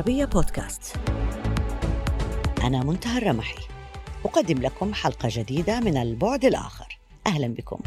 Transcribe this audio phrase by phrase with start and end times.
[0.00, 0.96] العربية بودكاست.
[2.64, 3.58] أنا منتهى الرمحي.
[4.24, 6.98] أقدم لكم حلقة جديدة من البعد الآخر.
[7.26, 7.78] أهلا بكم.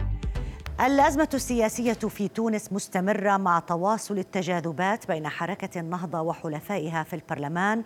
[0.86, 7.84] الأزمة السياسية في تونس مستمرة مع تواصل التجاذبات بين حركة النهضة وحلفائها في البرلمان.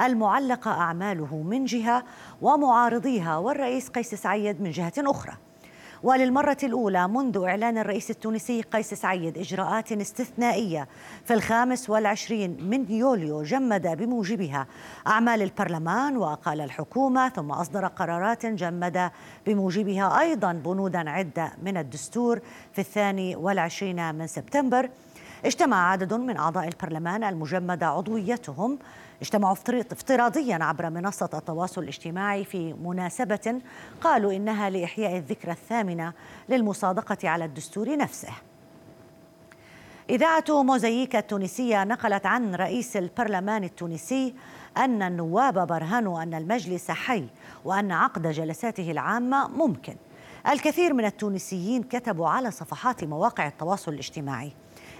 [0.00, 2.04] المعلقة أعماله من جهة
[2.42, 5.32] ومعارضيها والرئيس قيس سعيد من جهة أخرى.
[6.02, 10.88] وللمرة الأولى منذ إعلان الرئيس التونسي قيس سعيد إجراءات استثنائية
[11.24, 14.66] في الخامس والعشرين من يوليو جمد بموجبها
[15.06, 19.10] أعمال البرلمان وأقال الحكومة ثم أصدر قرارات جمد
[19.46, 22.40] بموجبها أيضا بنودا عدة من الدستور
[22.72, 24.90] في الثاني والعشرين من سبتمبر.
[25.44, 28.78] اجتمع عدد من أعضاء البرلمان المجمدة عضويتهم.
[29.22, 29.52] اجتمعوا
[29.92, 33.60] افتراضيا عبر منصة التواصل الاجتماعي في مناسبة
[34.00, 36.12] قالوا إنها لإحياء الذكرى الثامنة
[36.48, 38.32] للمصادقة على الدستور نفسه.
[40.10, 44.34] إذاعة موزاييك التونسية نقلت عن رئيس البرلمان التونسي
[44.76, 47.26] أن النواب برهنوا أن المجلس حي
[47.64, 49.96] وأن عقد جلساته العامة ممكن.
[50.48, 54.52] الكثير من التونسيين كتبوا على صفحات مواقع التواصل الاجتماعي.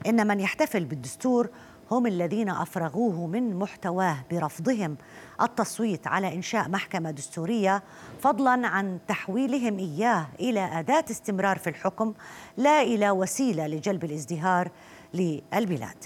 [0.07, 1.49] إن من يحتفل بالدستور
[1.91, 4.97] هم الذين أفرغوه من محتواه برفضهم.
[5.43, 7.83] التصويت على إنشاء محكمة دستورية
[8.21, 12.15] فضلا عن تحويلهم إياه إلى أداة استمرار في الحكم
[12.57, 14.71] لا إلى وسيلة لجلب الازدهار
[15.15, 16.05] للبلاد.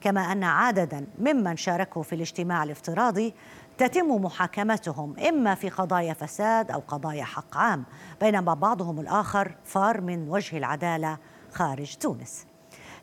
[0.00, 3.34] كما أن عددا ممن شاركوا في الاجتماع الافتراضي
[3.78, 7.84] تتم محاكمتهم إما في قضايا فساد أو قضايا حق عام
[8.20, 11.18] بينما بعضهم الآخر فار من وجه العدالة
[11.52, 12.46] خارج تونس.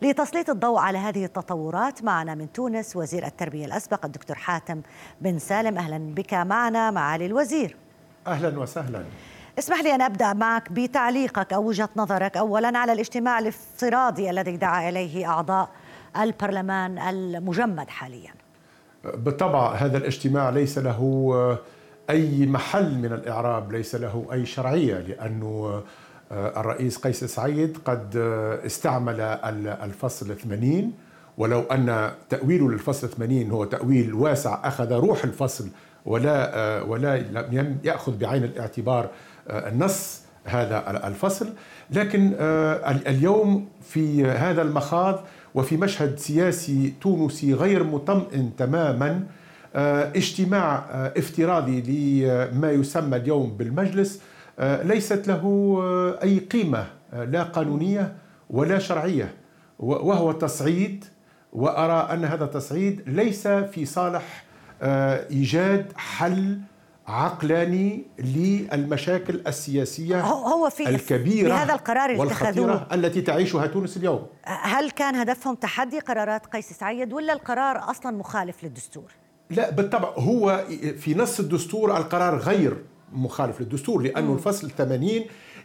[0.03, 4.81] لتسليط الضوء على هذه التطورات معنا من تونس وزير التربية الأسبق الدكتور حاتم
[5.21, 5.77] بن سالم.
[5.77, 7.75] أهلا بك معنا معالي الوزير.
[8.27, 9.03] أهلا وسهلا.
[9.59, 14.89] اسمح لي أن أبدأ معك بتعليقك أو وجهة نظرك أولا على الاجتماع الافتراضي الذي دعا
[14.89, 15.69] إليه أعضاء
[16.17, 18.33] البرلمان المجمد حاليا.
[19.03, 21.57] بالطبع هذا الاجتماع ليس له
[22.09, 25.83] أي محل من الإعراب ليس له أي شرعية لأنه
[26.33, 29.21] الرئيس قيس سعيد قد آه، استعمل
[29.83, 30.91] الفصل 80
[31.37, 35.67] ولو أن تأويله للفصل 80 هو تأويل واسع أخذ روح الفصل
[36.05, 39.09] ولا آه، ولا لم يأخذ بعين الاعتبار
[39.49, 41.47] النص هذا الفصل.
[41.91, 42.33] لكن
[43.07, 45.23] اليوم في هذا المخاض
[45.55, 49.23] وفي مشهد سياسي تونسي غير مطمئن تماما
[50.15, 50.85] اجتماع
[51.17, 51.81] افتراضي
[52.25, 58.15] لما يسمى اليوم بالمجلس آه، ليست له آه، أي قيمة آه، لا قانونية
[58.49, 59.33] ولا شرعية.
[59.79, 61.05] وهو تصعيد
[61.53, 64.43] وأرى أن هذا التصعيد ليس في صالح
[65.31, 66.59] إيجاد حل
[67.07, 72.87] عقلاني للمشاكل السياسية هو في الكبيرة في هذا القرار اللي اتخذوه.
[72.93, 74.27] التي تعيشها تونس اليوم.
[74.45, 79.11] هل كان هدفهم تحدي قرارات قيس سعيد ولا القرار أصلا مخالف للدستور؟
[79.49, 80.65] لا بالطبع هو
[80.97, 82.77] في نص الدستور القرار غير
[83.13, 85.21] مخالف للدستور لأنه الفصل 80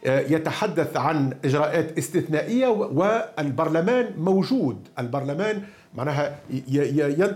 [0.06, 4.88] آه، يتحدث عن إجراءات استثنائية والبرلمان موجود.
[4.98, 5.62] البرلمان
[5.94, 6.38] معناها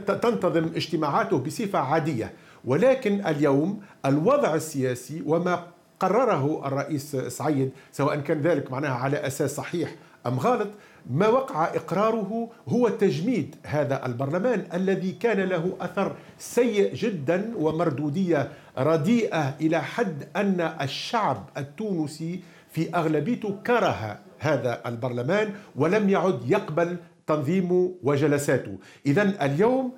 [0.06, 2.32] تنتظم اجتماعاته بصفة عادية.
[2.64, 5.66] ولكن اليوم الوضع السياسي وما
[6.00, 9.94] قرره الرئيس سعيد سواء كان ذلك معناها على أساس صحيح
[10.26, 10.68] أم غلط
[11.10, 18.48] ما وقع إقراره هو تجميد هذا البرلمان الذي كان له أثر سيء جدا ومردودية
[18.78, 26.96] رديئة إلى حد أن الشعب التونسي في أغلبيته كره هذا البرلمان ولم يعد يقبل
[27.26, 28.78] تنظيمه وجلساته.
[29.06, 29.92] اذا اليوم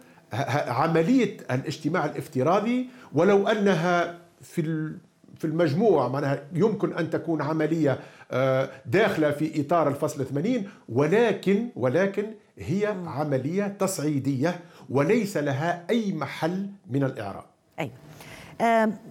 [0.66, 4.90] عملية الاجتماع الافتراضي ولو أنها في
[5.38, 7.98] في المجموع معناها يمكن أن تكون عملية
[8.30, 12.24] آه، داخلة في إطار الفصل 80 ولكن ولكن
[12.58, 17.44] هي عملية تصعيدية وليس لها أي محل من الإعراب.
[17.78, 17.90] أيوة.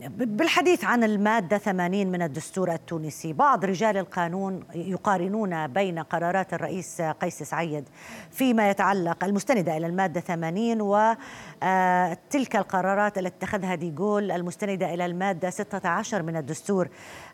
[0.09, 7.43] بالحديث عن المادة 80 من الدستور التونسي بعض رجال القانون يقارنون بين قرارات الرئيس قيس
[7.43, 7.83] سعيد
[8.31, 16.23] فيما يتعلق المستندة إلى المادة 80 وتلك القرارات التي اتخذها ديغول المستندة إلى المادة 16
[16.23, 16.89] من الدستور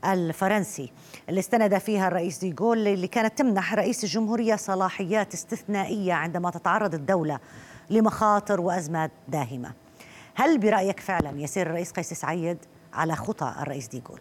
[0.05, 0.91] الفرنسي.
[1.29, 7.39] اللي استند فيها الرئيس ديغول اللي كانت تمنح رئيس الجمهورية صلاحيات استثنائية عندما تتعرض الدولة
[7.89, 9.71] لمخاطر وأزمات داهمة.
[10.39, 12.57] هل برأيك فعلا يسير الرئيس قيس سعيد
[12.93, 14.19] على خطى الرئيس ديغول؟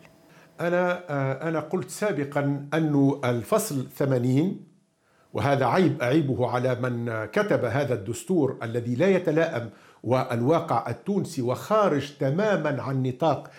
[0.61, 2.41] أنا آه، أنا قلت سابقا
[2.75, 4.61] أن الفصل 80
[5.32, 9.70] وهذا عيب أعيبه على من كتب هذا الدستور الذي لا يتلائم
[10.03, 13.50] والواقع التونسي وخارج تماما عن نطاق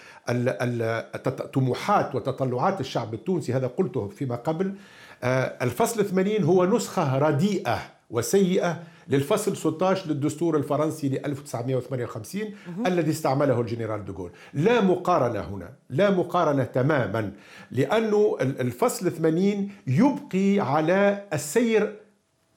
[1.54, 4.76] طموحات وتطلعات الشعب التونسي هذا قلته فيما قبل
[5.24, 7.80] آه، الفصل 80 هو نسخة رديئة
[8.10, 12.42] وسيئة للفصل 16 للدستور الفرنسي ل 1958
[12.86, 17.32] الذي استعمله الجنرال دوغول لا مقارنة هنا لا مقارنة تماما
[17.72, 21.96] لأنه الفصل 80 يبقي على السير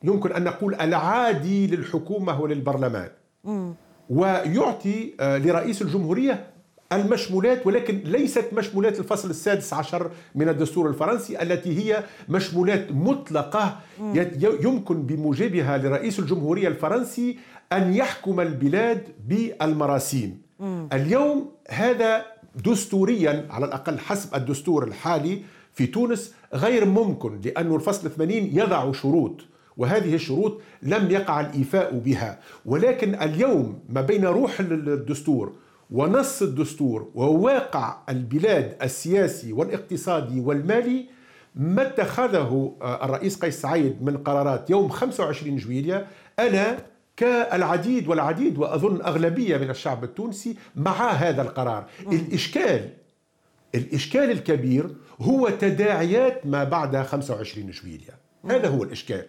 [0.04, 3.08] يمكن أن نقول العادي للحكومة وللبرلمان.
[4.10, 6.46] ويعطي آه، لرئيس الجمهورية
[6.92, 13.78] المشمولات ولكن ليست مشمولات الفصل السادس عشر من الدستور الفرنسي التي هي مشمولات مطلقة
[14.62, 17.38] يمكن بموجبها لرئيس الجمهورية الفرنسي
[17.72, 20.42] أن يحكم البلاد بالمراسيم.
[20.92, 22.24] اليوم هذا
[22.64, 25.42] دستوريا على الأقل حسب الدستور الحالي
[25.72, 29.40] في تونس غير ممكن لأن الفصل 80 يضع شروط
[29.76, 32.38] وهذه الشروط لم يقع الإيفاء بها.
[32.66, 35.52] ولكن اليوم ما بين روح الدستور
[35.92, 41.06] ونص الدستور وواقع البلاد السياسي والاقتصادي والمالي
[41.54, 46.06] ما اتخذه آه، الرئيس قيس سعيد من قرارات يوم 25 جويليا
[46.38, 46.78] أنا
[47.16, 51.86] كالعديد والعديد وأظن أغلبية من الشعب التونسي مع هذا القرار.
[52.12, 52.88] الإشكال
[53.74, 54.90] الإشكال الكبير
[55.20, 58.14] هو تداعيات ما بعد 25 جويليا
[58.50, 59.24] هذا هو الإشكال.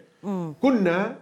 [0.61, 1.15] كنا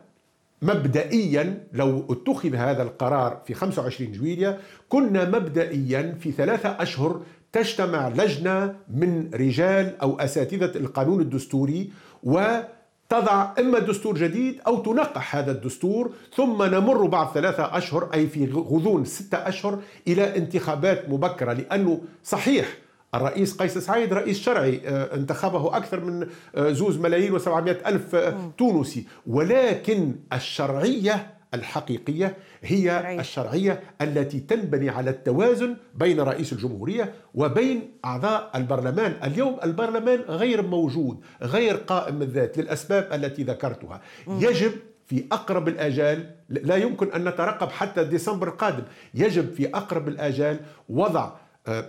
[0.61, 4.59] مبدئيا لو اتخذ هذا القرار في 25 جويليا
[4.89, 7.21] كنا مبدئيا في ثلاثة أشهر
[7.51, 11.91] تجتمع لجنة من رجال أو أساتذة القانون الدستوري
[12.23, 18.51] وتضع إما دستور جديد أو تنقح هذا الدستور ثم نمر بعد ثلاثة أشهر أي في
[18.51, 22.77] غضون ستة أشهر إلى انتخابات مبكرة لأنه صحيح
[23.15, 28.51] الرئيس قيس سعيد رئيس شرعي آه، انتخبه أكثر من آه، زوز ملايين وسبعمائة ألف آه،
[28.57, 29.07] تونسي.
[29.27, 39.15] ولكن الشرعية الحقيقية هي الشرعية التي تنبني على التوازن بين رئيس الجمهورية وبين أعضاء البرلمان.
[39.23, 44.01] اليوم البرلمان غير موجود غير قائم الذات للأسباب التي ذكرتها.
[44.27, 44.71] يجب
[45.07, 48.83] في أقرب الآجال لا يمكن أن نترقب حتى ديسمبر القادم.
[49.13, 50.59] يجب في أقرب الآجال
[50.89, 51.31] وضع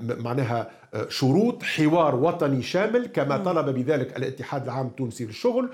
[0.00, 0.70] معناها
[1.08, 5.68] شروط حوار وطني شامل كما طلب بذلك الاتحاد العام التونسي للشغل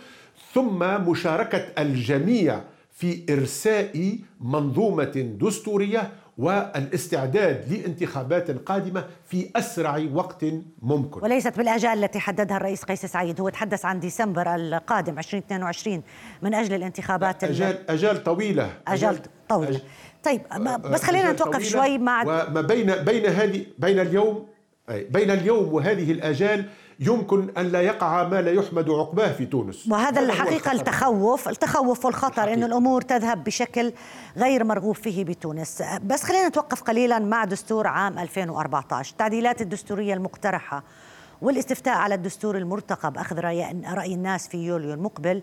[0.54, 2.60] ثم مشاركة الجميع
[2.92, 10.44] في إرساء منظومة دستورية والاستعداد لانتخابات قادمة في أسرع وقت
[10.82, 11.20] ممكن.
[11.22, 16.02] وليست بالأجال التي حددها الرئيس قيس سعيد هو تحدث عن ديسمبر القادم 2022
[16.42, 18.70] من أجل الانتخابات أجال, أجال طويلة.
[18.88, 19.18] أجال
[19.48, 19.80] طويلة.
[20.24, 20.40] طيب
[20.84, 24.47] بس خلينا نتوقف شوي مع وما بين بين هذه بين اليوم
[24.88, 26.64] بين اليوم وهذه الآجال
[27.00, 29.88] يمكن أن لا يقع ما لا يحمد عقباه في تونس.
[29.90, 33.92] وهذا الحقيقة التخوف التخوف والخطر أن الأمور تذهب بشكل
[34.36, 35.82] غير مرغوب فيه بتونس.
[36.04, 40.84] بس خلينا نتوقف قليلا مع دستور عام 2014 التعديلات الدستورية المقترحة
[41.42, 45.42] والاستفتاء على الدستور المرتقب أخذ رأي الناس في يوليو المقبل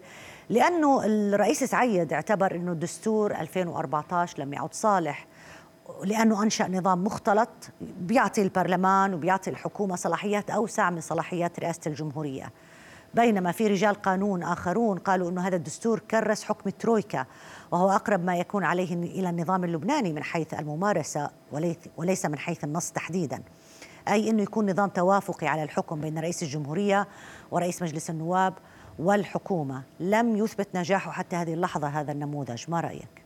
[0.49, 5.27] لأنه الرئيس سعيد اعتبر أنه الدستور 2014 لم يعد صالح.
[6.03, 7.49] لأنه أنشأ نظام مختلط
[7.81, 12.51] بيعطي البرلمان وبيعطي الحكومة صلاحيات أوسع من صلاحيات رئاسة الجمهورية.
[13.13, 17.25] بينما في رجال قانون آخرون قالوا أنه هذا الدستور كرس حكم الترويكا
[17.71, 21.29] وهو أقرب ما يكون عليه إلى النظام اللبناني من حيث الممارسة
[21.97, 23.41] وليس من حيث النص تحديداً.
[24.07, 27.07] أي أنه يكون نظام توافقي على الحكم بين رئيس الجمهورية
[27.51, 28.53] ورئيس مجلس النواب
[28.99, 29.83] والحكومة.
[29.99, 32.65] لم يثبت نجاحه حتى هذه اللحظة هذا النموذج.
[32.67, 33.24] ما رأيك؟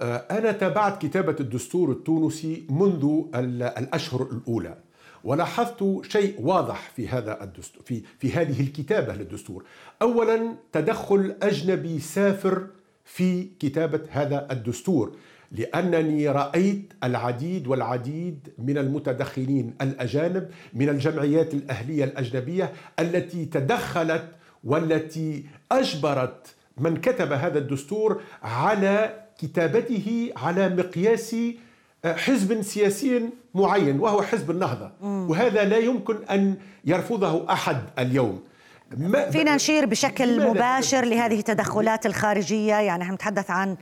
[0.00, 4.76] آه، أنا تابعت كتابة الدستور التونسي منذ الأشهر الأولى
[5.24, 9.64] ولاحظت شيء واضح في هذا الدستور في في هذه الكتابة للدستور.
[10.02, 12.66] أولا تدخل أجنبي سافر
[13.04, 15.16] في كتابة هذا الدستور
[15.52, 24.24] لأنني رأيت العديد والعديد من المتدخلين الأجانب من الجمعيات الأهلية الأجنبية التي تدخلت
[24.64, 31.36] والتي أجبرت من كتب هذا الدستور على كتابته على مقياس
[32.04, 34.90] آه، حزب سياسي معين وهو حزب النهضة.
[35.02, 38.42] وهذا لا يمكن أن يرفضه أحد اليوم.
[39.30, 42.74] فينا نشير بشكل مباشر لهذه التدخلات الخارجية.
[42.74, 43.76] يعني نحن نتحدث عن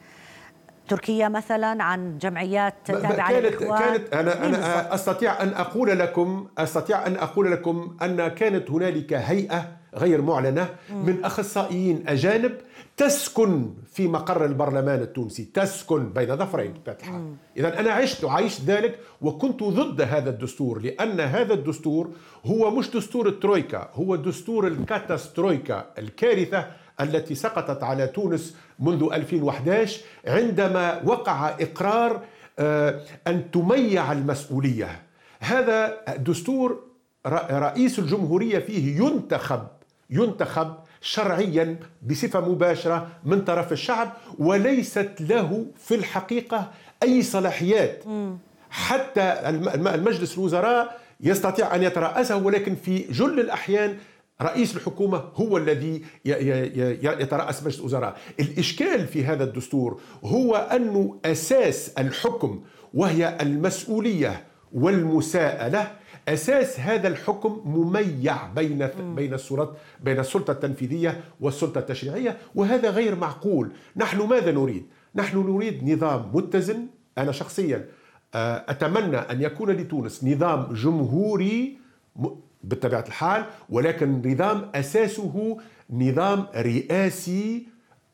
[0.88, 7.16] تركيا مثلا عن جمعيات تابعة كانت كانت أنا أنا أستطيع أن أقول لكم أستطيع أن
[7.16, 12.52] أقول لكم أن كانت هنالك هيئة غير معلنة من أخصائيين أجانب
[12.96, 17.22] تسكن في مقر البرلمان التونسي تسكن بين ظفرين بطبيعه
[17.56, 22.10] اذا أنا عشت وعيشت ذلك وكنت ضد هذا الدستور لأن هذا الدستور
[22.44, 26.66] هو مش دستور الترويكا هو دستور الكاتاسترويكا الكارثة
[27.02, 32.20] التي سقطت على تونس منذ 2011 عندما وقع إقرار
[32.58, 35.02] آه، أن تميع المسؤولية.
[35.40, 36.80] هذا دستور
[37.50, 39.66] رئيس الجمهورية فيه ينتخب
[40.10, 41.76] ينتخب شرعيا
[42.10, 46.70] بصفة مباشرة من طرف الشعب وليست له في الحقيقة
[47.02, 48.04] أي صلاحيات.
[48.70, 49.32] حتى
[49.68, 53.96] المجلس الوزراء يستطيع أن يترأسه ولكن في جل الأحيان
[54.42, 58.16] رئيس الحكومة هو الذي يترأس مجلس الوزراء.
[58.40, 62.62] الإشكال في هذا الدستور هو أن أساس الحكم
[62.94, 65.92] وهي المسؤولية والمساءلة
[66.28, 73.72] أساس هذا الحكم مميع بين بين السلطات بين السلطة التنفيذية والسلطة التشريعية وهذا غير معقول.
[73.96, 76.86] نحن ماذا نريد؟ نحن نريد نظام متزن.
[77.18, 77.88] أنا شخصيا
[78.34, 81.78] آه، أتمنى أن يكون لتونس نظام جمهوري
[82.64, 85.56] بطبيعه الحال ولكن نظام أساسه
[85.90, 87.66] نظام رئاسي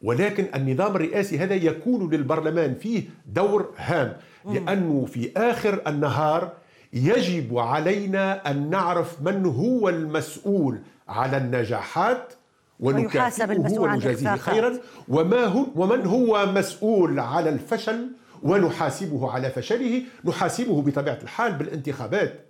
[0.02, 6.52] ولكن النظام الرئاسي هذا يكون للبرلمان فيه دور هام لأنه في آخر النهار
[6.92, 10.78] يجب علينا أن نعرف من هو المسؤول
[11.08, 12.32] على النجاحات
[12.80, 14.78] ونكافئه ونجازيه خيرا
[15.08, 18.08] وما هو ومن هو مسؤول على الفشل
[18.42, 22.46] ونحاسبه على فشله نحاسبه بطبيعة الحال بالانتخابات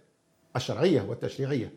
[0.57, 1.73] الشرعية والتشريعية.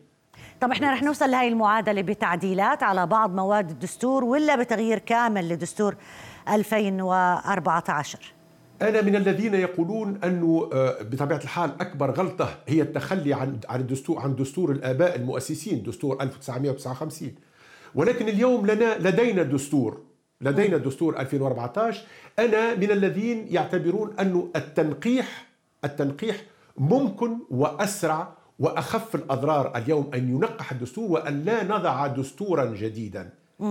[0.62, 5.96] طب إحنا رح نوصل لهي المعادلة بتعديلات على بعض مواد الدستور ولا بتغيير كامل لدستور
[6.48, 8.18] 2014
[8.82, 14.18] أنا من الذين يقولون أنه آه، بطبيعة الحال أكبر غلطة هي التخلي عن عن الدستور
[14.18, 17.34] عن دستور الآباء المؤسسين دستور 1959
[17.94, 20.00] ولكن اليوم لنا لدينا دستور
[20.40, 22.02] لدينا دستور 2014
[22.38, 25.46] أنا من الذين يعتبرون أنه التنقيح
[25.84, 26.36] التنقيح
[26.78, 33.30] ممكن وأسرع وأخف الأضرار اليوم أن ينقح الدستور وأن لا نضع دستورا جديدا.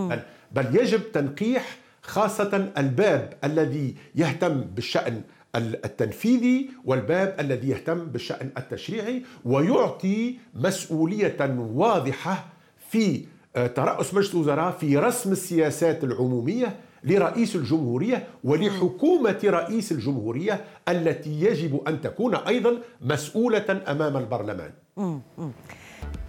[0.10, 0.20] بل,
[0.52, 5.22] بل يجب تنقيح خاصة الباب الذي يهتم بالشأن
[5.56, 11.38] التنفيذي والباب الذي يهتم بالشأن التشريعي ويعطي مسؤولية
[11.74, 12.46] واضحة
[12.90, 21.42] في آه، ترأس مجلس الوزراء في رسم السياسات العمومية لرئيس الجمهورية ولحكومة رئيس الجمهورية التي
[21.42, 24.72] يجب أن تكون أيضا مسؤولة أمام البرلمان.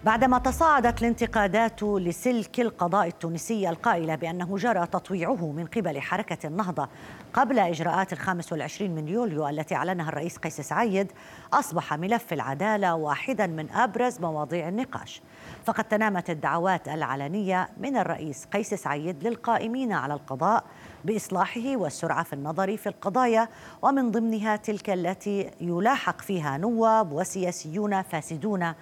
[0.04, 6.88] بعدما تصاعدت الانتقادات لسلك القضاء التونسي القائلة بأنه جرى تطويعه من قبل حركة النهضة
[7.32, 11.12] قبل إجراءات الخامس والعشرين من يوليو التي أعلنها الرئيس قيس سعيد
[11.52, 15.22] أصبح ملف العدالة واحدا من أبرز مواضيع النقاش.
[15.64, 20.64] فقد تنامت الدعوات العلنية من الرئيس قيس سعيد للقائمين على القضاء
[21.04, 23.48] بإصلاحه والسرعة في النظر في القضايا
[23.82, 28.72] ومن ضمنها تلك التي يلاحق فيها نواب وسياسيون فاسدون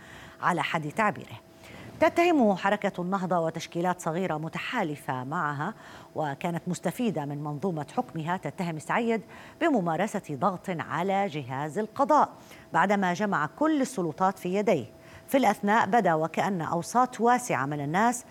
[0.43, 1.41] على حد تعبيره.
[2.01, 5.75] تتهم حركة النهضة وتشكيلات صغيرة متحالفة معها
[6.15, 9.23] وكانت مستفيدة من منظومة حكمها تتهم سعيد
[9.61, 12.29] بممارسة ضغط على جهاز القضاء
[12.73, 15.00] بعدما جمع كل السلطات في يديه.
[15.31, 18.25] في الأثناء بدا وكأن أوساط واسعة من الناس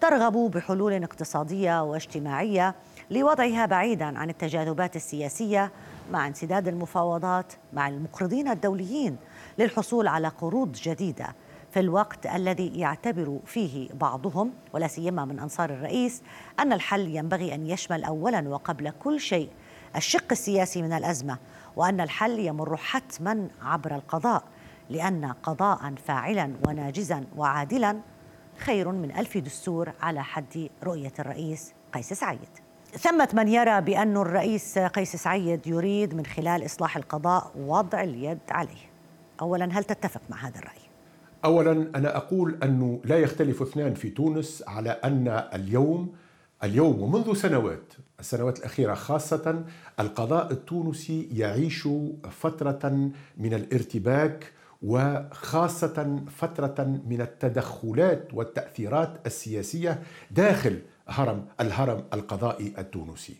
[0.00, 2.74] ترغب بحلول اقتصادية واجتماعية
[3.10, 5.72] لوضعها بعيدا عن التجاذبات السياسية
[6.12, 9.16] مع انسداد المفاوضات مع المقرضين الدوليين
[9.58, 11.26] للحصول على قروض جديدة.
[11.70, 16.22] في الوقت الذي يعتبر فيه بعضهم ولا سيما من أنصار الرئيس
[16.60, 19.50] أن الحل ينبغي أن يشمل اولا وقبل كل شيء
[19.96, 21.38] الشق السياسي من الأزمة
[21.76, 24.42] وأن الحل يمر حتما عبر القضاء.
[24.90, 28.00] لأن قضاء فاعلا وناجزا وعادلا
[28.58, 32.48] خير من ألف دستور على حد رؤية الرئيس قيس سعيد
[32.98, 38.90] ثمة من يرى بأن الرئيس قيس سعيد يريد من خلال إصلاح القضاء وضع اليد عليه
[39.40, 40.86] أولا هل تتفق مع هذا الرأي؟
[41.44, 46.12] اولا أنا أقول أنه لا يختلف اثنان في تونس على أن اليوم
[46.64, 49.64] اليوم ومنذ سنوات السنوات الأخيرة خاصة
[50.00, 51.88] القضاء التونسي يعيش
[52.30, 54.52] فترة من الارتباك
[54.82, 60.78] وخاصة فترة من التدخلات والتأثيرات السياسية داخل
[61.08, 63.36] هرم الهرم القضائي التونسي.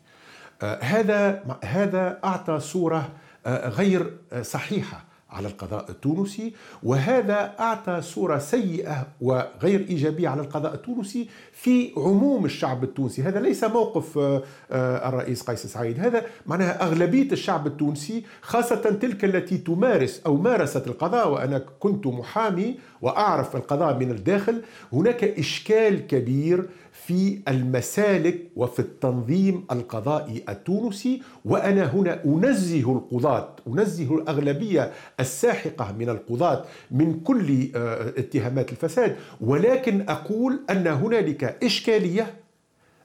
[0.62, 3.09] آه، هذا هذا أعطى صورة
[3.47, 6.52] آه، غير صحيحة على القضاء التونسي
[6.83, 13.23] وهذا أعطى صورة سيئة وغير إيجابية على القضاء التونسي في عموم الشعب التونسي.
[13.23, 16.00] هذا ليس موقف آه، آه، الرئيس قيس سعيد.
[16.00, 22.78] هذا معناها أغلبية الشعب التونسي خاصة تلك التي تمارس أو مارست القضاء وأنا كنت محامي
[23.02, 26.68] وأعرف القضاء من الداخل هناك إشكال كبير
[27.05, 36.65] في المسالك وفي التنظيم القضائي التونسي وأنا هنا أنزه القضاة أنزه الأغلبية الساحقة من القضاة
[36.91, 39.17] من كل آه، اتهامات الفساد.
[39.41, 42.35] ولكن أقول أن هنالك إشكالية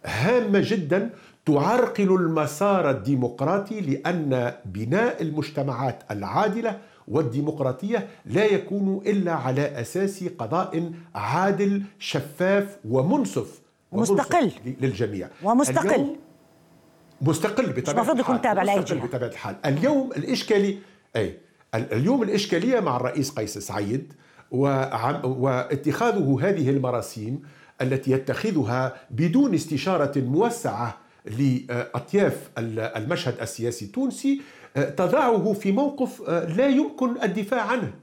[0.06, 1.10] هامة جدا
[1.46, 11.84] تعرقل المسار الديمقراطي لأن بناء المجتمعات العادلة والديمقراطية لا يكون إلا على أساس قضاء عادل
[12.00, 13.61] شفاف ومنصف.
[13.92, 14.52] ومستقل.
[14.82, 15.30] للجميع.
[15.44, 16.16] ومستقل.
[17.22, 19.06] مستقل بطبيعة المفروض يكون تابع لأي جهة.
[19.06, 19.56] بطبيعة الحال.
[19.66, 20.78] اليوم الإشكالي
[21.16, 21.38] أي
[21.74, 24.14] اليوم الإشكالية مع الرئيس قيس سعيد
[24.52, 27.42] واتخاذه هذه المراسيم
[27.82, 34.42] التي يتخذها بدون استشارة موسعة لأطياف المشهد السياسي التونسي
[34.76, 37.94] تضعه في موقف لا يمكن الدفاع عنه.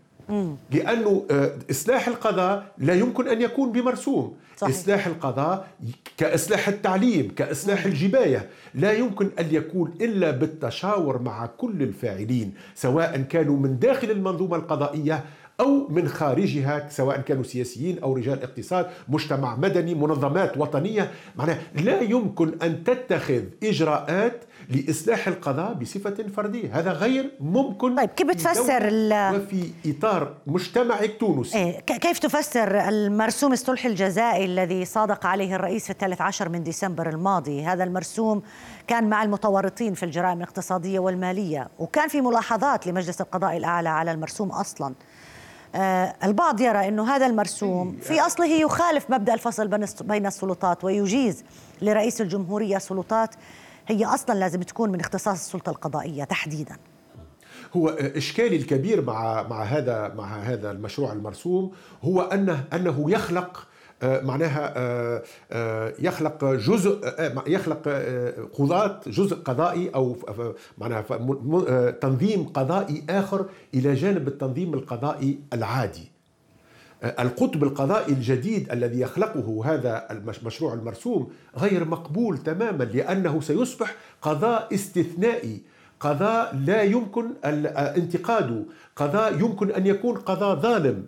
[0.73, 1.25] لأنه
[1.71, 4.35] إصلاح القضاء لا يمكن أن يكون بمرسوم.
[4.57, 4.75] صحيح.
[4.77, 5.69] إصلاح القضاء
[6.17, 13.57] كإصلاح التعليم كإصلاح الجباية لا يمكن أن يكون إلا بالتشاور مع كل الفاعلين سواء كانوا
[13.57, 15.25] من داخل المنظومة القضائية
[15.61, 21.11] أو من خارجها سواء كانوا سياسيين أو رجال اقتصاد مجتمع مدني منظمات وطنية.
[21.37, 26.79] معناها لا يمكن أن تتخذ إجراءات لإصلاح القضاء بصفة فردية.
[26.79, 28.87] هذا غير ممكن طيب كيف بتفسر
[29.35, 35.91] وفي إطار مجتمعي تونسي إيه كيف تفسر المرسوم الصلح الجزائي الذي صادق عليه الرئيس في
[35.91, 38.43] الثالث عشر من ديسمبر الماضي؟ هذا المرسوم
[38.87, 44.51] كان مع المتورطين في الجرائم الاقتصادية والمالية وكان في ملاحظات لمجلس القضاء الأعلى على المرسوم
[44.51, 44.95] أصلاً.
[46.25, 49.69] البعض يرى أنه هذا المرسوم في أصله يخالف مبدأ الفصل
[50.01, 51.45] بين السلطات ويجيز
[51.83, 53.35] لرئيس الجمهورية سلطات.
[53.89, 56.77] هي أصلا لازم تكون من اختصاص السلطة القضائية تحديدا.
[57.77, 63.69] هو إشكالي الكبير مع مع هذا مع هذا المشروع المرسوم هو أنه أنه يخلق آه،
[64.03, 67.01] معناها آه، آه، يخلق جزء
[67.47, 67.89] يخلق
[68.59, 70.17] قضاة جزء قضائي أو
[70.79, 71.03] معناها
[71.91, 76.11] تنظيم قضائي آخر إلى جانب التنظيم القضائي العادي.
[77.03, 85.63] القطب القضائي الجديد الذي يخلقه هذا المشروع المرسوم غير مقبول تماما لأنه سيصبح قضاء استثنائي.
[86.01, 88.65] قضاء لا يمكن انتقاده.
[88.97, 91.07] قضاء يمكن أن يكون قضاء ظالم.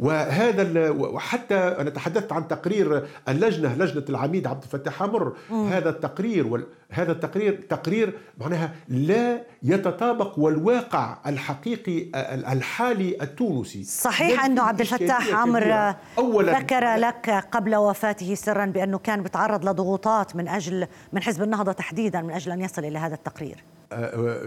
[0.00, 7.12] وهذا وحتى أنا تحدثت عن تقرير اللجنة لجنة العميد عبد الفتاح حمر هذا التقرير هذا
[7.12, 12.06] التقرير تقرير معناها لا يتطابق والواقع الحقيقي
[12.52, 13.84] الحالي التونسي.
[13.84, 15.94] صحيح انه عبد الفتاح عمر
[16.42, 22.22] ذكر لك قبل وفاته سرا بأنه كان بيتعرض لضغوطات من أجل من حزب النهضة تحديدا
[22.22, 23.64] من أجل أن يصل إلى هذا التقرير.
[23.92, 24.44] أه، أه،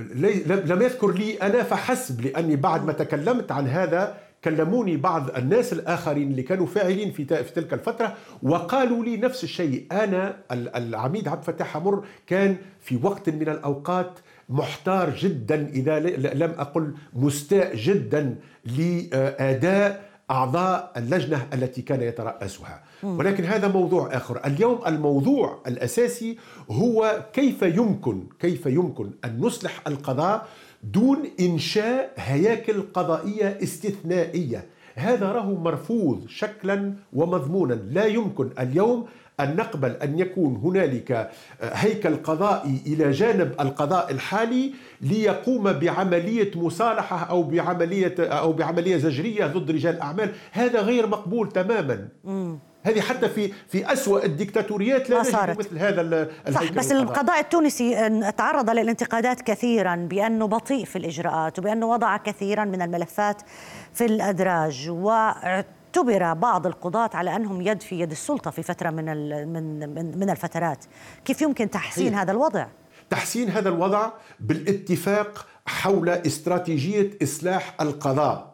[0.66, 6.32] لم يذكر لي أنا فحسب لأني بعد ما تكلمت عن هذا كلموني بعض الناس الآخرين
[6.32, 7.24] اللي كانوا فاعلين في
[7.56, 9.86] تلك الفترة وقالوا لي نفس الشيء.
[9.92, 16.00] أنا العميد عبد الفتاح حمر كان في وقت من الأوقات محتار جدا إذا
[16.34, 22.84] لم أقل مستاء جدا لأداء أعضاء اللجنة التي كان يترأسها.
[23.04, 24.46] ولكن هذا موضوع آخر.
[24.46, 26.38] اليوم الموضوع الأساسي
[26.72, 30.48] هو كيف يمكن كيف يمكن أن نصلح القضاء
[30.84, 34.66] دون إنشاء هياكل قضائية استثنائية.
[34.96, 37.74] هذا راه مرفوض شكلا ومضمونا.
[37.74, 39.06] لا يمكن اليوم
[39.40, 47.44] أن نقبل أن يكون هنالك هيكل قضائي إلى جانب القضاء الحالي ليقوم بعملية مصالحة أو
[47.44, 52.08] بعملية أو بعملية زجرية ضد رجال الأعمال هذا غير مقبول تماما.
[52.84, 58.70] هذه حتى في في اسوء الدكتاتوريات لا نجد مثل هذا صح بس القضاء التونسي تعرض
[58.70, 63.42] للانتقادات كثيرا بأنه بطيء في الإجراءات وبأنه وضع كثيرا من الملفات
[63.94, 69.06] في الأدراج واعتبر بعض القضاة على أنهم يد في يد السلطة في فترة من
[69.54, 70.86] من من الفترات،
[71.26, 72.16] كيف يمكن تحسين.
[72.16, 72.68] هذا الوضع؟
[73.10, 78.53] تحسين هذا الوضع بالاتفاق حول استراتيجية إصلاح القضاء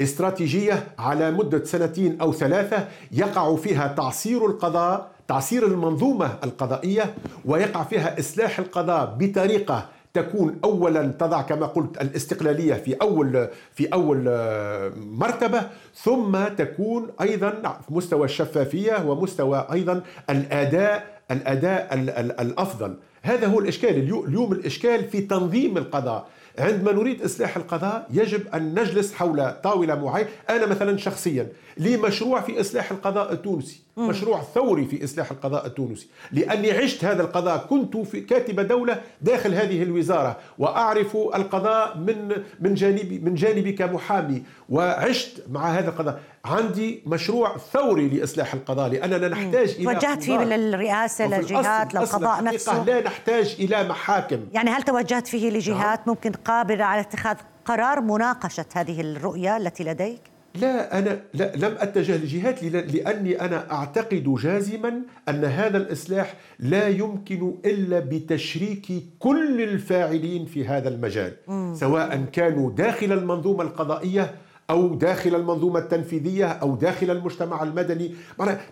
[0.00, 8.18] استراتيجية على مدة سنتين أو ثلاثة يقع فيها تعصير القضاء تعصير المنظومة القضائية ويقع فيها
[8.20, 15.62] إصلاح القضاء بطريقة تكون اولا تضع كما قلت الاستقلالية في أول في أول آه، مرتبة
[15.94, 17.50] ثم تكون أيضا
[17.86, 21.94] في مستوى الشفافية ومستوى أيضا الأداء الأداء
[22.42, 22.96] الأفضل.
[23.22, 26.26] هذا هو الإشكال اليوم الإشكال في تنظيم القضاء.
[26.58, 32.40] عندما نريد إصلاح القضاء يجب أن نجلس حول طاولة معينة أنا مثلا شخصيا لي مشروع
[32.40, 33.80] في إصلاح القضاء التونسي.
[33.96, 36.08] مشروع ثوري في إصلاح القضاء التونسي.
[36.32, 42.74] لأني عشت هذا القضاء كنت في كاتب دولة داخل هذه الوزارة وأعرف القضاء من من
[42.74, 46.20] جانبي من جانبي كمحامي وعشت مع هذا القضاء.
[46.44, 52.84] عندي مشروع ثوري لإصلاح القضاء لأننا نحتاج إلى وجهت فيه للرئاسه للجهات للقضاء نفسه.
[52.84, 54.40] لا نحتاج إلى محاكم.
[54.52, 56.08] يعني هل توجهت فيه لجهات نعم.
[56.08, 62.16] ممكن قابلة على اتخاذ قرار مناقشة هذه الرؤية التي لديك؟ لا أنا لا لم أتجه
[62.16, 68.86] لجهات لأني أنا أعتقد جازما أن هذا الإصلاح لا يمكن إلا بتشريك
[69.18, 71.32] كل الفاعلين في هذا المجال.
[71.74, 74.34] سواء كانوا داخل المنظومة القضائية
[74.70, 78.14] أو داخل المنظومة التنفيذية أو داخل المجتمع المدني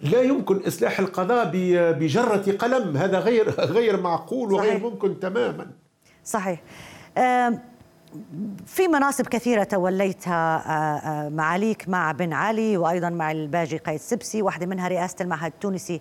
[0.02, 1.50] لا يمكن إصلاح القضاء
[1.98, 4.82] بجرة قلم هذا غير غير معقول وغير صحيح.
[4.82, 5.66] ممكن تماما
[6.24, 6.62] صحيح
[8.66, 14.42] في مناصب كثيرة توليتها آه، آه، معاليك مع بن علي وأيضا مع الباجي قيد سبسي
[14.42, 16.00] واحدة منها رئاسة المعهد التونسي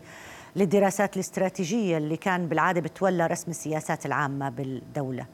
[0.55, 5.25] للدراسات الاستراتيجية اللي كان بالعادة بتولى رسم السياسات العامة بالدولة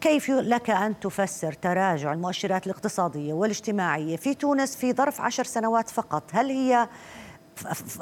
[0.00, 6.22] كيف لك أن تفسر تراجع المؤشرات الاقتصادية والاجتماعية في تونس في ظرف عشر سنوات فقط
[6.32, 6.88] هل هي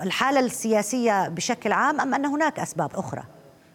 [0.03, 3.23] الحالة السياسية بشكل عام أم أن هناك أسباب أخرى؟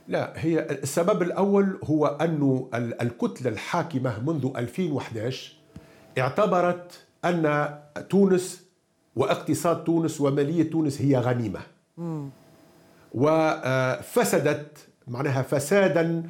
[0.09, 2.65] لا هي السبب الأول هو أن
[3.01, 5.53] الكتلة الحاكمة منذ 2011
[6.17, 7.73] اعتبرت أن
[8.09, 8.63] تونس
[9.15, 11.59] واقتصاد تونس ومالية تونس هي غنيمة.
[13.13, 16.23] وفسدت معناها فسادا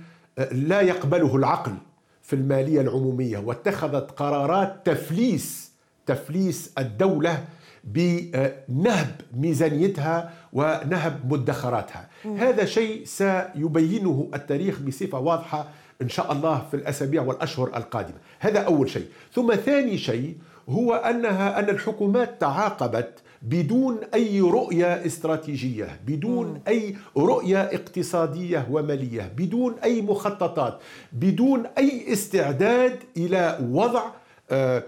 [0.51, 1.73] لا يقبله العقل
[2.21, 5.71] في المالية العمومية واتخذت قرارات تفليس
[6.05, 7.45] تفليس الدولة
[7.83, 12.07] بنهب ميزانيتها ونهب مدخراتها.
[12.37, 15.67] هذا شيء سيبينه التاريخ بصفة واضحة
[16.01, 18.17] إن شاء الله في الأسابيع والأشهر القادمة.
[18.39, 19.05] هذا أول شيء.
[19.33, 20.35] ثم ثاني شيء
[20.69, 23.09] هو أنها أن الحكومات تعاقبت
[23.41, 30.79] بدون أي رؤية استراتيجية بدون أي رؤية اقتصادية ومالية بدون أي مخططات
[31.13, 34.03] بدون أي استعداد إلى وضع
[34.51, 34.83] آه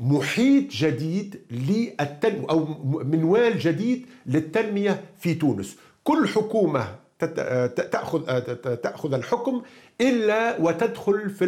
[0.00, 2.64] محيط جديد للتنمية أو
[3.04, 5.76] منوال جديد للتنمية في تونس.
[6.04, 6.94] كل حكومة
[7.92, 8.40] تأخذ
[8.76, 9.62] تأخذ الحكم
[10.00, 11.44] إلا وتدخل في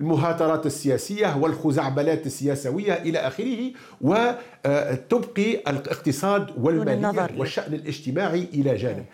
[0.00, 9.04] المهاترات السياسية والخزعبلات السياسوية إلى آخره وتبقي الاقتصاد والمالية والشأن الاجتماعي إلى جانب.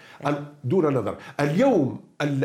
[0.64, 1.16] دون نظر.
[1.40, 2.00] اليوم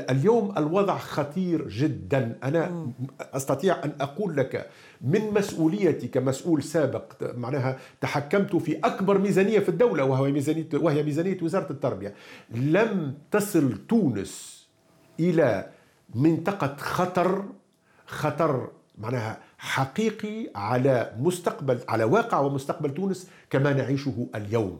[0.09, 2.37] اليوم الوضع خطير جدا.
[2.43, 4.69] أنا أستطيع أن أقول لك
[5.03, 7.03] من مسؤوليتي كمسؤول سابق
[7.37, 12.13] معناها تحكمت في أكبر ميزانية في الدولة وهي ميزانية وهي ميزانية وزارة التربية.
[12.51, 14.61] لم تصل تونس
[15.19, 15.69] إلى
[16.15, 17.45] منطقة خطر
[18.05, 24.79] خطر معناها حقيقي على مستقبل على واقع ومستقبل تونس كما نعيشه اليوم.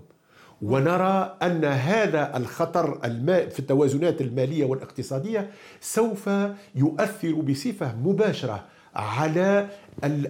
[0.62, 5.50] ونرى أن هذا الخطر الماء في التوازنات المالية والاقتصادية
[5.82, 6.30] سوف
[6.76, 8.64] يؤثر بصفة مباشرة
[8.96, 9.68] على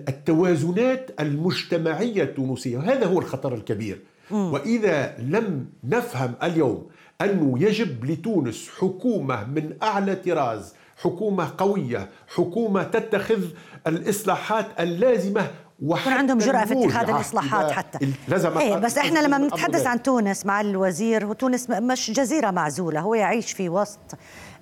[0.09, 2.77] التوازنات المجتمعية التونسية.
[2.77, 4.01] وهذا هو الخطر الكبير.
[4.31, 6.87] وإذا لم نفهم اليوم
[7.21, 13.43] أنه يجب لتونس حكومة من أعلى طراز حكومة قوية حكومة تتخذ
[13.87, 15.47] الإصلاحات اللازمة
[15.81, 17.99] ويكون عندهم جرأة في اتخاذ الإصلاحات حتى.
[18.27, 23.13] لازم إيه بس إحنا لما بنتحدث عن تونس مع الوزير وتونس مش جزيرة معزولة هو
[23.15, 23.99] يعيش في وسط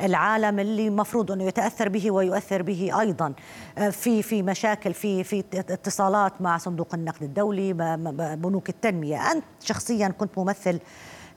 [0.01, 3.33] العالم اللي مفروض أنه يتأثر به ويؤثر به أيضا.
[3.77, 7.73] آه، في في مشاكل في في اتصالات مع صندوق النقد الدولي
[8.35, 9.31] بنوك التنمية.
[9.31, 10.79] أنت شخصيا كنت ممثل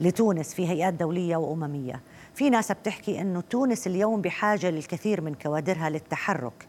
[0.01, 2.01] لتونس في هيئات دولية وأممية.
[2.35, 6.69] في ناس بتحكي أنه تونس اليوم بحاجة للكثير من كوادرها للتحرك.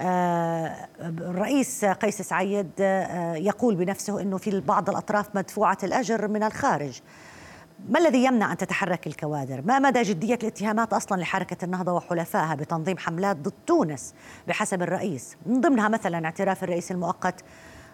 [0.00, 7.00] آه، الرئيس قيس سعيد آه، يقول بنفسه أنه في بعض الأطراف مدفوعة الأجر من الخارج.
[7.88, 12.98] ما الذي يمنع أن تتحرك الكوادر؟ ما مدى جدية الاتهامات أصلا لحركة النهضة وحلفائها بتنظيم
[12.98, 14.14] حملات ضد تونس
[14.48, 17.44] بحسب الرئيس؟ من ضمنها مثلا اعتراف الرئيس المؤقت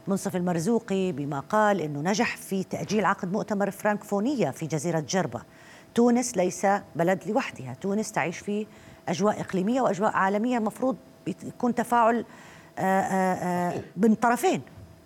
[0.08, 5.42] منصف المرزوقي بما قال إنه نجح في تأجيل عقد مؤتمر فرانكفونية في جزيرة جربة
[5.94, 8.66] تونس ليس بلد لوحدها تونس تعيش في
[9.08, 10.96] أجواء إقليمية وأجواء عالمية المفروض
[11.44, 12.24] يكون تفاعل
[12.78, 14.62] آه، آه، آه، من طرفين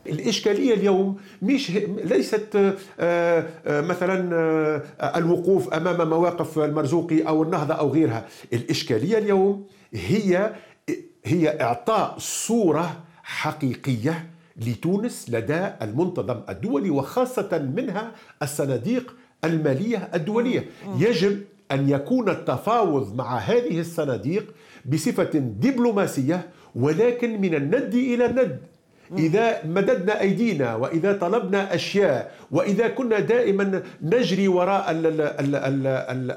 [0.07, 1.71] الإشكالية اليوم مش
[2.05, 2.75] ليست
[3.67, 4.17] مثلا
[5.19, 8.27] الوقوف أمام مواقف المرزوقي أو النهضة أو غيرها.
[8.53, 10.53] الإشكالية اليوم هي
[11.25, 18.12] هي إعطاء صورة حقيقية لتونس لدى المنتظم الدولي وخاصة منها
[18.43, 20.65] الصناديق المالية الدولية.
[20.99, 24.55] يجب أن يكون التفاوض مع هذه الصناديق
[24.87, 28.61] بصفة دبلوماسية ولكن من الند إلى الند.
[29.19, 34.87] إذا مددنا أيدينا وإذا طلبنا أشياء وإذا كنا دائما نجري وراء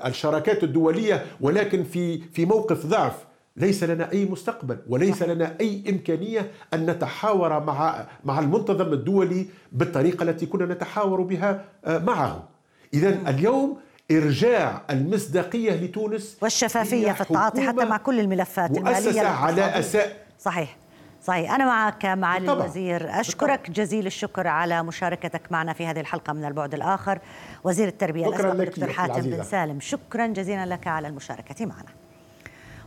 [0.07, 3.13] الشراكات الدولية ولكن في في موقف ضعف
[3.57, 10.23] ليس لنا أي مستقبل وليس لنا أي إمكانية أن نتحاور مع مع المنتظم الدولي بالطريقة
[10.23, 12.47] التي كنا نتحاور بها آه، معه.
[12.93, 13.77] إذا اليوم
[14.11, 20.25] إرجاع المصداقية لتونس والشفافية في التعاطي حتى مع كل الملفات المالية على أساء.
[20.39, 20.77] صحيح.
[21.25, 21.51] صحيح.
[21.51, 23.19] أنا معك معالي الوزير.
[23.19, 27.19] أشكرك جزيل الشكر على مشاركتك معنا في هذه الحلقة من البعد الآخر.
[27.63, 29.79] وزير التربية لك دكتور حاتم بن سالم.
[29.79, 31.89] شكرا جزيلا لك على المشاركة معنا.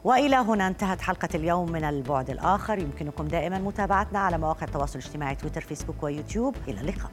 [0.04, 2.78] وإلى هنا انتهت حلقة اليوم من البعد الآخر.
[2.78, 6.56] يمكنكم دائما متابعتنا على مواقع التواصل الاجتماعي تويتر فيسبوك ويوتيوب.
[6.68, 7.10] إلى اللقاء.